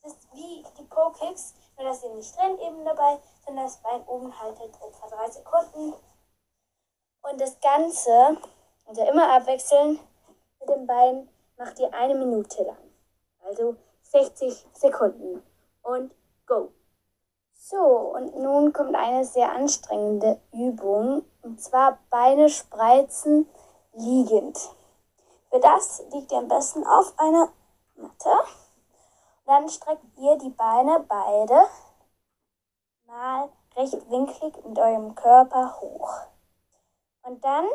Es 0.02 0.12
ist 0.12 0.32
wie 0.32 0.64
die 0.78 0.84
Po-Kicks, 0.84 1.54
nur 1.76 1.88
dass 1.88 2.02
ihr 2.02 2.14
nicht 2.14 2.36
rennt 2.38 2.60
eben 2.60 2.84
dabei, 2.84 3.18
sondern 3.44 3.64
das 3.64 3.78
Bein 3.78 4.02
oben 4.06 4.38
haltet 4.40 4.74
etwa 4.74 5.08
drei 5.08 5.30
Sekunden. 5.30 5.94
Und 7.22 7.40
das 7.40 7.60
Ganze, 7.60 8.38
also 8.86 9.02
immer 9.02 9.32
abwechseln 9.32 9.98
mit 10.60 10.68
dem 10.68 10.86
Bein, 10.86 11.28
macht 11.56 11.78
ihr 11.78 11.92
eine 11.92 12.14
Minute 12.14 12.62
lang. 12.62 12.78
Also 13.44 13.76
60 14.02 14.66
Sekunden. 14.72 15.42
Und 15.82 16.14
go! 16.46 16.72
So, 17.52 17.84
und 18.14 18.36
nun 18.38 18.72
kommt 18.72 18.94
eine 18.94 19.24
sehr 19.24 19.52
anstrengende 19.52 20.40
Übung. 20.52 21.24
Und 21.42 21.60
zwar 21.60 21.98
Beine 22.08 22.48
spreizen 22.48 23.48
liegend. 23.92 24.58
Für 25.50 25.60
das 25.60 26.02
liegt 26.12 26.32
ihr 26.32 26.38
am 26.38 26.48
besten 26.48 26.86
auf 26.86 27.12
einer. 27.18 27.48
Dann 29.48 29.68
streckt 29.68 30.04
ihr 30.18 30.36
die 30.36 30.50
Beine 30.50 31.00
beide 31.08 31.66
mal 33.06 33.48
rechtwinklig 33.74 34.54
mit 34.64 34.78
eurem 34.78 35.14
Körper 35.14 35.80
hoch. 35.80 36.10
Und 37.22 37.42
dann, 37.42 37.66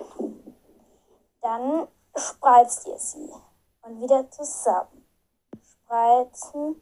dann 1.41 1.87
spreizt 2.15 2.87
ihr 2.87 2.97
sie 2.99 3.33
und 3.81 3.99
wieder 4.01 4.29
zusammen. 4.29 5.05
Spreizen, 5.61 6.81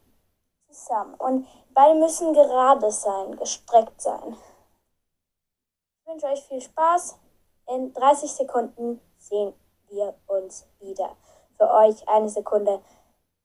zusammen. 0.67 1.15
Und 1.15 1.47
beide 1.73 1.97
müssen 1.97 2.33
gerade 2.33 2.91
sein, 2.91 3.37
gestreckt 3.37 4.01
sein. 4.01 4.37
Ich 6.01 6.07
wünsche 6.07 6.27
euch 6.27 6.43
viel 6.43 6.61
Spaß. 6.61 7.17
In 7.67 7.93
30 7.93 8.29
Sekunden 8.29 9.01
sehen 9.17 9.53
wir 9.87 10.15
uns 10.27 10.67
wieder. 10.79 11.15
Für 11.57 11.69
euch 11.71 12.07
eine 12.09 12.29
Sekunde, 12.29 12.81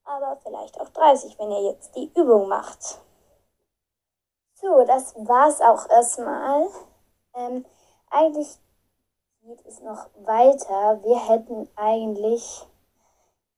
aber 0.06 0.38
vielleicht 0.42 0.80
auch 0.80 0.88
30, 0.88 1.38
wenn 1.38 1.50
ihr 1.50 1.72
jetzt 1.72 1.94
die 1.96 2.10
Übung 2.14 2.48
macht. 2.48 3.00
So, 4.54 4.84
das 4.86 5.14
war's 5.16 5.60
auch 5.60 5.88
erstmal. 5.90 6.68
Ähm, 7.34 7.66
eigentlich 8.10 8.58
geht 9.42 9.64
es 9.66 9.80
noch 9.80 10.08
weiter. 10.24 11.02
Wir 11.02 11.28
hätten 11.28 11.68
eigentlich 11.76 12.66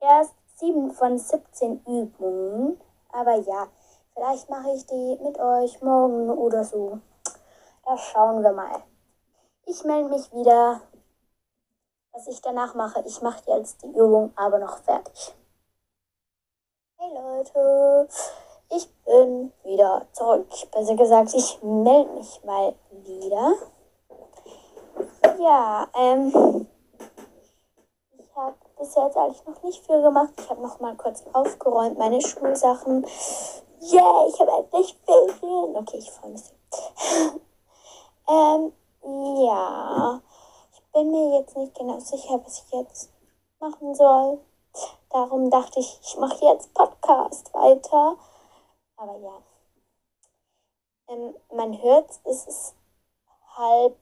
erst 0.01 0.35
7 0.57 0.93
von 0.93 1.19
17 1.19 1.85
Übungen. 1.87 2.81
Aber 3.11 3.37
ja, 3.37 3.69
vielleicht 4.15 4.51
mache 4.51 4.71
ich 4.73 4.87
die 4.87 5.19
mit 5.23 5.39
euch 5.39 5.81
morgen 5.83 6.31
oder 6.31 6.65
so. 6.65 6.99
Das 7.85 8.01
schauen 8.01 8.43
wir 8.43 8.53
mal. 8.53 8.83
Ich 9.67 9.85
melde 9.85 10.11
mich 10.11 10.33
wieder. 10.33 10.81
Was 12.13 12.27
ich 12.27 12.41
danach 12.41 12.75
mache, 12.75 13.05
ich 13.07 13.23
mache 13.23 13.43
jetzt 13.47 13.83
die 13.83 13.91
Übung 13.91 14.33
aber 14.35 14.59
noch 14.59 14.79
fertig. 14.79 15.35
Hey 17.01 17.15
Leute, 17.15 18.09
ich 18.71 18.89
bin 19.05 19.53
wieder 19.63 20.05
zurück. 20.11 20.49
Besser 20.73 20.97
gesagt, 20.97 21.33
ich 21.33 21.63
melde 21.63 22.11
mich 22.15 22.43
mal 22.43 22.75
wieder. 22.91 23.53
Ja, 25.39 25.87
ähm, 25.95 26.67
ich 28.19 28.35
habe 28.35 28.57
bis 28.77 28.97
jetzt 28.97 29.17
eigentlich 29.17 29.47
noch 29.47 29.63
nicht 29.63 29.87
viel 29.87 30.03
gemacht. 30.03 30.33
Ich 30.39 30.51
habe 30.51 30.61
noch 30.61 30.81
mal 30.81 30.97
kurz 30.97 31.23
aufgeräumt, 31.33 31.99
meine 31.99 32.21
Schulsachen. 32.21 33.07
Yeah, 33.81 34.27
ich 34.27 34.41
habe 34.41 34.51
endlich 34.59 34.99
Ferien. 35.07 35.77
Okay, 35.77 35.99
ich 35.99 36.11
freue 36.11 36.33
mich. 36.33 36.43
ähm, 38.29 38.73
ja, 39.47 40.21
ich 40.73 40.83
bin 40.93 41.13
mir 41.13 41.39
jetzt 41.39 41.57
nicht 41.57 41.79
genau 41.79 42.01
sicher, 42.01 42.41
was 42.45 42.65
ich 42.65 42.73
jetzt 42.73 43.13
machen 43.61 43.95
soll. 43.95 44.41
Darum 45.11 45.51
dachte 45.51 45.81
ich, 45.81 45.99
ich 46.03 46.17
mache 46.19 46.45
jetzt 46.45 46.73
Podcast 46.75 47.53
weiter. 47.55 48.17
Aber 48.97 49.17
ja. 49.17 49.43
Ähm, 51.09 51.35
man 51.55 51.81
hört, 51.83 52.11
es 52.25 52.47
ist 52.47 52.75
halb 53.57 53.99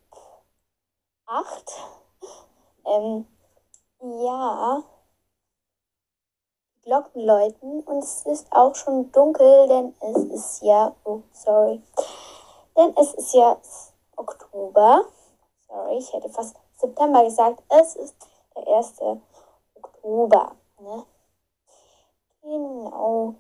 acht. 1.27 1.73
Ähm, 2.85 3.27
ja. 4.01 4.83
Glocken 6.83 7.23
läuten 7.23 7.81
und 7.81 7.99
es 7.99 8.25
ist 8.27 8.53
auch 8.53 8.75
schon 8.77 9.11
dunkel, 9.11 9.67
denn 9.67 9.95
es 10.01 10.25
ist 10.25 10.63
ja, 10.63 10.95
oh, 11.03 11.23
sorry, 11.33 11.83
denn 12.77 12.95
es 12.97 13.13
ist 13.15 13.35
ja 13.35 13.61
Oktober. 14.17 15.05
Sorry, 15.67 15.99
ich 15.99 16.13
hätte 16.13 16.29
fast 16.31 16.57
September 16.77 17.25
gesagt. 17.25 17.63
Es 17.69 17.97
ist 17.97 18.15
der 18.55 18.77
1. 18.77 19.01
Oktober. 19.75 20.55
Ne? 20.79 21.07
Genau. 22.43 23.35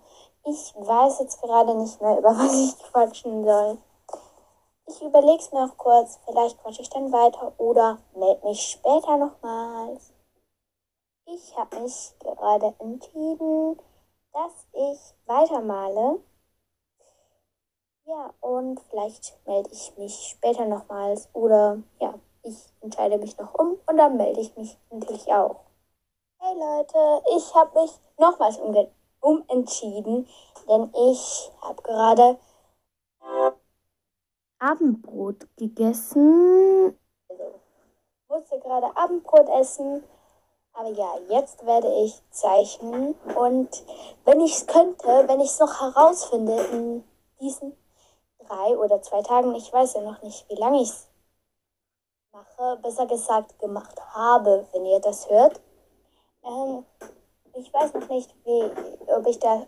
Ich 0.44 0.74
weiß 0.76 1.20
jetzt 1.20 1.40
gerade 1.42 1.74
nicht 1.74 2.00
mehr, 2.00 2.18
über 2.18 2.30
was 2.30 2.54
ich 2.54 2.78
quatschen 2.78 3.44
soll. 3.44 3.78
Ich 4.88 5.02
überlege 5.02 5.38
es 5.42 5.52
mir 5.52 5.66
noch 5.66 5.76
kurz. 5.76 6.18
Vielleicht 6.24 6.58
quatsche 6.62 6.82
ich 6.82 6.90
dann 6.90 7.12
weiter 7.12 7.52
oder 7.58 7.98
melde 8.14 8.46
mich 8.46 8.62
später 8.62 9.16
nochmals. 9.16 10.12
Ich 11.26 11.56
habe 11.56 11.80
mich 11.80 12.14
gerade 12.20 12.74
entschieden, 12.78 13.80
dass 14.32 14.66
ich 14.72 15.14
weitermale. 15.26 16.20
Ja, 18.04 18.32
und 18.40 18.80
vielleicht 18.88 19.36
melde 19.46 19.70
ich 19.72 19.96
mich 19.98 20.28
später 20.28 20.64
nochmals 20.66 21.28
oder 21.32 21.82
ja, 22.00 22.14
ich 22.44 22.72
entscheide 22.80 23.18
mich 23.18 23.36
noch 23.38 23.54
um 23.54 23.78
und 23.86 23.96
dann 23.96 24.16
melde 24.16 24.40
ich 24.40 24.56
mich 24.56 24.78
natürlich 24.90 25.26
auch. 25.32 25.65
Hey 26.46 26.54
Leute, 26.54 27.22
ich 27.36 27.54
habe 27.56 27.80
mich 27.80 27.90
nochmals 28.18 28.60
umentschieden, 29.20 30.28
denn 30.68 30.92
ich 31.10 31.50
habe 31.60 31.82
gerade 31.82 32.38
Abendbrot 34.60 35.48
gegessen. 35.56 36.96
Also, 37.28 37.60
musste 38.28 38.60
gerade 38.60 38.96
Abendbrot 38.96 39.48
essen. 39.60 40.04
Aber 40.72 40.90
ja, 40.90 41.16
jetzt 41.30 41.66
werde 41.66 41.92
ich 42.04 42.22
zeichnen. 42.30 43.14
Und 43.34 43.84
wenn 44.24 44.40
ich 44.40 44.52
es 44.52 44.66
könnte, 44.68 45.24
wenn 45.26 45.40
ich 45.40 45.48
es 45.48 45.58
noch 45.58 45.80
herausfinde 45.80 46.64
in 46.66 47.04
diesen 47.40 47.76
drei 48.46 48.78
oder 48.78 49.02
zwei 49.02 49.22
Tagen, 49.22 49.52
ich 49.56 49.72
weiß 49.72 49.94
ja 49.94 50.02
noch 50.02 50.22
nicht, 50.22 50.48
wie 50.48 50.54
lange 50.60 50.80
ich 50.80 50.90
es 50.90 51.08
mache, 52.30 52.76
besser 52.82 53.06
gesagt 53.06 53.58
gemacht 53.58 54.00
habe, 54.14 54.68
wenn 54.72 54.84
ihr 54.84 55.00
das 55.00 55.28
hört. 55.28 55.60
Ähm, 56.46 56.84
ich 57.54 57.72
weiß 57.72 57.94
noch 57.94 58.08
nicht, 58.08 58.34
wie, 58.44 58.70
ob 59.10 59.26
ich 59.26 59.38
da 59.40 59.66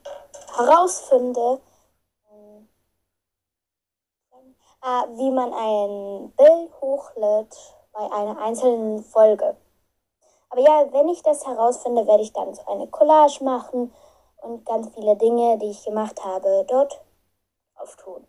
herausfinde, 0.56 1.60
äh, 4.82 4.86
wie 5.16 5.30
man 5.30 5.52
ein 5.52 6.32
Bild 6.36 6.80
hochlädt 6.80 7.56
bei 7.92 8.12
einer 8.12 8.38
einzelnen 8.38 9.02
Folge. 9.02 9.56
Aber 10.50 10.60
ja, 10.60 10.92
wenn 10.92 11.08
ich 11.08 11.22
das 11.22 11.46
herausfinde, 11.46 12.06
werde 12.06 12.22
ich 12.22 12.32
dann 12.32 12.54
so 12.54 12.64
eine 12.66 12.86
Collage 12.86 13.42
machen 13.42 13.92
und 14.42 14.64
ganz 14.64 14.88
viele 14.94 15.16
Dinge, 15.16 15.58
die 15.58 15.70
ich 15.70 15.84
gemacht 15.84 16.24
habe, 16.24 16.64
dort 16.68 17.02
auftun. 17.74 18.26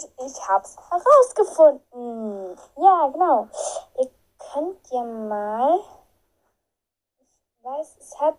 Und 0.00 0.26
ich 0.26 0.48
habe 0.48 0.64
es 0.64 0.76
herausgefunden. 0.90 2.56
Ja, 2.76 3.08
genau. 3.08 3.48
Ihr 3.98 4.10
könnt 4.52 4.90
ja 4.90 5.02
mal 5.02 5.78
Ich 7.18 7.64
weiß, 7.64 7.96
es 7.98 8.20
hat, 8.20 8.36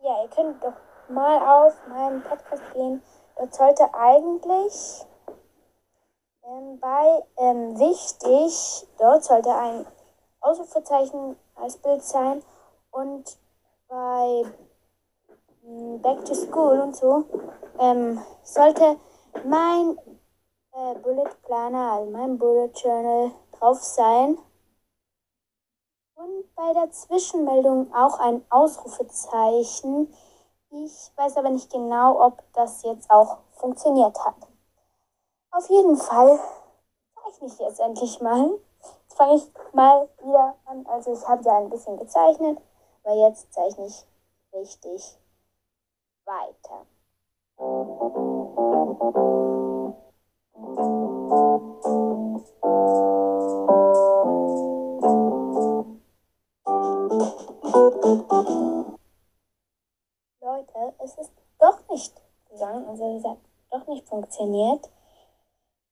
ja, 0.00 0.22
ihr 0.22 0.28
könnt 0.30 0.62
doch 0.62 0.72
mal 1.08 1.66
auf 1.66 1.74
meinen 1.88 2.22
Podcast 2.22 2.62
gehen 2.72 3.02
Dort 3.36 3.54
sollte 3.54 3.92
eigentlich 3.94 5.06
ähm, 6.44 6.78
bei 6.80 7.24
ähm, 7.36 7.78
wichtig, 7.78 8.86
dort 8.98 9.24
sollte 9.24 9.52
ein 9.52 9.86
Ausrufezeichen 10.40 11.36
als 11.56 11.76
Bild 11.78 12.02
sein 12.02 12.42
und 12.92 13.36
bei 13.88 14.44
ähm, 15.64 16.00
Back 16.00 16.24
to 16.26 16.34
School 16.34 16.80
und 16.80 16.94
so 16.94 17.24
ähm, 17.80 18.22
sollte 18.44 18.96
mein 19.44 19.98
äh, 20.74 20.94
Bullet 20.98 21.30
Planner, 21.42 21.92
also 21.92 22.10
mein 22.10 22.38
Bullet 22.38 22.70
Journal 22.74 23.30
drauf 23.52 23.82
sein. 23.82 24.38
Und 26.16 26.54
bei 26.54 26.72
der 26.72 26.90
Zwischenmeldung 26.90 27.92
auch 27.94 28.18
ein 28.18 28.44
Ausrufezeichen. 28.50 30.12
Ich 30.70 31.12
weiß 31.16 31.36
aber 31.36 31.50
nicht 31.50 31.70
genau, 31.72 32.24
ob 32.24 32.42
das 32.52 32.82
jetzt 32.82 33.10
auch 33.10 33.38
funktioniert 33.52 34.18
hat. 34.24 34.36
Auf 35.50 35.68
jeden 35.70 35.96
Fall 35.96 36.38
zeichne 37.14 37.46
ich 37.46 37.58
jetzt 37.58 37.80
endlich 37.80 38.20
mal. 38.20 38.58
Jetzt 39.02 39.16
fange 39.16 39.36
ich 39.36 39.52
mal 39.72 40.08
wieder 40.18 40.56
an. 40.64 40.86
Also 40.86 41.12
ich 41.12 41.28
habe 41.28 41.44
ja 41.44 41.58
ein 41.58 41.70
bisschen 41.70 41.96
gezeichnet, 41.96 42.58
aber 43.02 43.14
jetzt 43.14 43.52
zeichne 43.52 43.86
ich 43.86 44.06
richtig 44.52 45.18
weiter. 46.24 46.86
Es 61.04 61.18
ist 61.18 61.32
doch 61.60 61.78
nicht 61.90 62.14
gegangen, 62.50 62.88
also 62.88 63.16
es 63.16 63.24
hat 63.24 63.38
doch 63.70 63.86
nicht 63.86 64.08
funktioniert. 64.08 64.90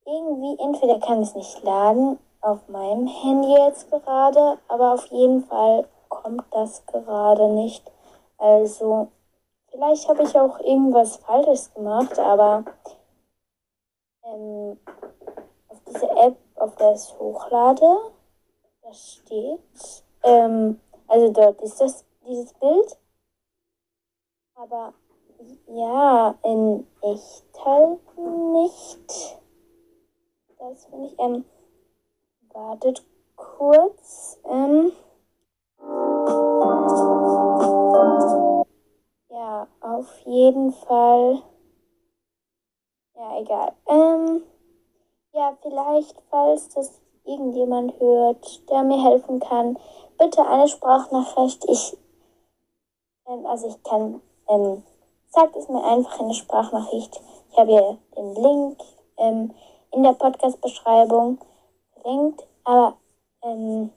Irgendwie, 0.05 0.61
entweder 0.63 0.99
kann 1.01 1.23
es 1.23 1.35
nicht 1.35 1.63
laden 1.63 2.19
auf 2.41 2.67
meinem 2.69 3.07
Handy 3.07 3.53
jetzt 3.53 3.91
gerade, 3.91 4.59
aber 4.69 4.95
auf 4.95 5.07
jeden 5.07 5.45
Fall 5.45 5.87
kommt 6.09 6.45
das 6.51 6.85
gerade 6.87 7.49
nicht. 7.49 7.89
Also 8.39 9.09
vielleicht 9.71 10.09
habe 10.09 10.25
ich 10.25 10.37
auch 10.37 10.59
irgendwas 10.61 11.17
Falsches 11.17 11.73
gemacht, 11.75 12.19
aber 12.19 12.65
ähm, 14.25 14.79
auf 15.69 15.79
diese 15.87 16.11
App, 16.11 16.37
auf 16.57 16.75
der 16.77 16.95
ich 16.95 17.15
hochlade, 17.19 17.99
da 18.83 18.93
steht, 18.93 19.61
ähm, 20.25 20.81
also 21.07 21.31
dort 21.31 21.61
ist 21.61 21.81
das 21.81 22.05
dieses 22.27 22.53
Bild, 22.55 22.97
aber 24.63 24.95
ja, 25.67 26.35
in 26.45 26.87
echt 27.01 27.65
halt 27.65 28.01
nicht. 28.17 29.39
Das 30.59 30.85
finde 30.87 31.09
ich, 31.09 31.19
ähm, 31.19 31.45
wartet 32.53 33.05
kurz, 33.35 34.39
ähm, 34.45 34.93
ja, 39.31 39.67
auf 39.81 40.21
jeden 40.25 40.73
Fall. 40.73 41.43
Ja, 43.17 43.41
egal. 43.41 43.73
Ähm, 43.89 44.43
ja, 45.33 45.57
vielleicht, 45.61 46.23
falls 46.31 46.69
das 46.69 47.01
irgendjemand 47.25 47.99
hört, 47.99 48.71
der 48.71 48.85
mir 48.85 49.03
helfen 49.03 49.41
kann, 49.41 49.77
bitte 50.19 50.47
eine 50.47 50.69
Sprachnachricht. 50.69 51.65
Ich, 51.69 51.99
ähm, 53.27 53.45
also 53.47 53.67
ich 53.69 53.83
kann, 53.83 54.21
ähm, 54.49 54.83
sagt 55.29 55.57
es 55.57 55.69
mir 55.69 55.83
einfach 55.83 56.21
in 56.21 56.29
der 56.29 56.35
Sprachnachricht. 56.35 57.21
Ich 57.51 57.59
habe 57.59 57.71
hier 57.71 57.99
den 58.17 58.35
Link 58.35 58.81
ähm, 59.19 59.55
in 59.93 60.03
der 60.03 60.13
Podcast-Beschreibung 60.13 61.39
verlinkt, 61.95 62.47
aber 62.65 62.97
ähm, 63.43 63.91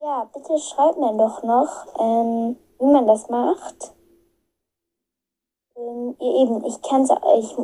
ja, 0.00 0.28
bitte 0.32 0.58
schreibt 0.58 0.98
mir 0.98 1.16
doch 1.16 1.42
noch, 1.42 1.86
ähm, 1.98 2.56
wie 2.78 2.86
man 2.86 3.06
das 3.06 3.28
macht. 3.28 3.94
Ähm, 5.76 6.16
ihr 6.20 6.34
eben, 6.42 6.64
ich 6.64 6.80
kann 6.82 7.02
es 7.02 7.10
euch, 7.10 7.56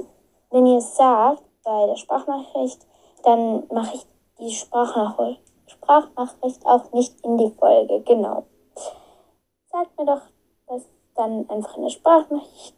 wenn 0.51 0.67
ihr 0.67 0.79
es 0.79 0.97
sagt 0.97 1.43
bei 1.63 1.87
der 1.87 1.97
Sprachnachricht, 1.97 2.87
dann 3.23 3.67
mache 3.71 3.97
ich 3.97 4.07
die 4.39 4.51
Sprachnachricht, 4.51 5.43
Sprachnachricht 5.67 6.65
auch 6.65 6.91
nicht 6.93 7.21
in 7.25 7.37
die 7.37 7.51
Folge, 7.51 8.01
genau. 8.03 8.45
Sagt 9.71 9.97
mir 9.99 10.07
doch 10.07 10.23
dann 11.15 11.49
einfach 11.49 11.77
in 11.77 11.83
der 11.83 11.91
Sprachnachricht. 11.91 12.77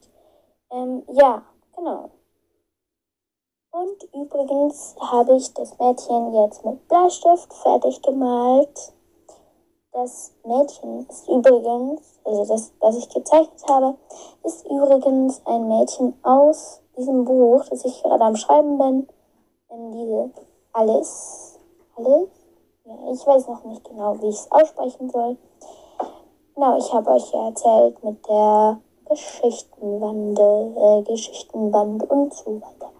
Ähm, 0.70 1.02
ja, 1.12 1.42
genau. 1.76 2.10
Und 3.70 4.02
übrigens 4.12 4.94
habe 5.00 5.36
ich 5.36 5.54
das 5.54 5.78
Mädchen 5.78 6.34
jetzt 6.34 6.64
mit 6.64 6.86
Bleistift 6.88 7.52
fertig 7.54 8.02
gemalt. 8.02 8.92
Das 9.92 10.34
Mädchen 10.44 11.06
ist 11.08 11.28
übrigens, 11.28 12.20
also 12.24 12.44
das, 12.44 12.72
was 12.80 12.96
ich 12.96 13.08
gezeichnet 13.08 13.64
habe, 13.68 13.96
ist 14.42 14.66
übrigens 14.66 15.40
ein 15.46 15.68
Mädchen 15.68 16.14
aus 16.22 16.82
diesem 16.96 17.24
Buch, 17.24 17.64
das 17.70 17.84
ich 17.84 18.02
gerade 18.02 18.24
am 18.24 18.36
Schreiben 18.36 18.76
bin. 18.76 19.08
In 19.70 19.92
diese 19.92 20.30
Alice. 20.72 21.58
Alice? 21.96 22.28
Ja, 22.84 23.12
ich 23.12 23.26
weiß 23.26 23.48
noch 23.48 23.64
nicht 23.64 23.84
genau, 23.84 24.20
wie 24.20 24.28
ich 24.28 24.36
es 24.36 24.52
aussprechen 24.52 25.08
soll. 25.08 25.38
Genau, 26.54 26.76
ich 26.76 26.92
habe 26.92 27.12
euch 27.12 27.32
ja 27.32 27.46
erzählt 27.48 28.04
mit 28.04 28.28
der 28.28 28.78
Geschichtenbande, 29.08 30.74
äh, 30.76 31.02
Geschichtenband 31.02 32.10
und 32.10 32.34
so 32.34 32.60
weiter. 32.60 32.90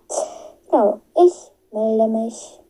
Genau, 0.71 1.01
ich 1.17 1.53
melde 1.71 2.09
mich. 2.09 2.61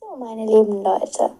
So, 0.00 0.16
meine 0.16 0.46
lieben 0.46 0.84
Leute, 0.84 1.30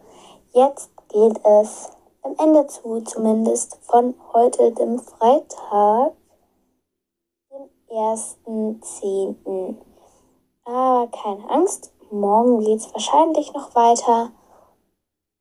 jetzt 0.53 0.91
geht 1.09 1.41
es 1.45 1.91
am 2.23 2.35
Ende 2.39 2.67
zu, 2.67 3.03
zumindest 3.03 3.79
von 3.83 4.15
heute, 4.33 4.73
dem 4.73 4.99
Freitag, 4.99 6.13
1.10. 7.91 9.77
Aber 10.65 11.09
keine 11.09 11.51
Angst, 11.51 11.93
morgen 12.13 12.61
geht 12.61 12.79
es 12.79 12.93
wahrscheinlich 12.95 13.53
noch 13.53 13.75
weiter. 13.75 14.31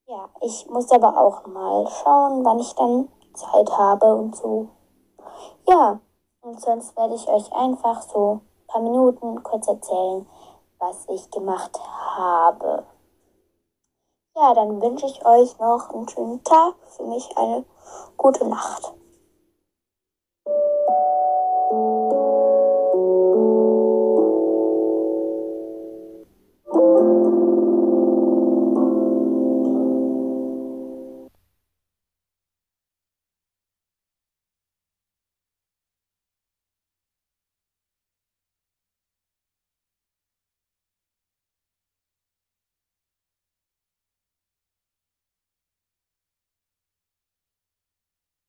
Ja, 0.08 0.30
ich 0.42 0.68
muss 0.68 0.92
aber 0.92 1.16
auch 1.16 1.46
mal 1.46 1.88
schauen, 1.88 2.44
wann 2.44 2.58
ich 2.60 2.74
dann 2.74 3.10
Zeit 3.34 3.70
habe 3.78 4.16
und 4.16 4.36
so. 4.36 4.70
Ja, 5.68 6.00
und 6.42 6.60
sonst 6.60 6.98
werde 6.98 7.14
ich 7.14 7.28
euch 7.28 7.54
einfach 7.54 8.02
so 8.02 8.42
ein 8.42 8.68
paar 8.68 8.82
Minuten 8.82 9.44
kurz 9.44 9.68
erzählen, 9.68 10.26
was 10.80 11.08
ich 11.10 11.30
gemacht 11.30 11.80
habe. 12.18 12.84
Ja, 14.36 14.56
dann 14.56 14.82
wünsche 14.82 15.06
ich 15.06 15.24
euch 15.24 15.60
noch 15.60 15.92
einen 15.92 16.10
schönen 16.10 16.44
Tag, 16.44 16.74
für 16.88 17.04
mich 17.04 17.38
eine 17.38 17.64
gute 18.18 18.48
Nacht. 18.48 18.94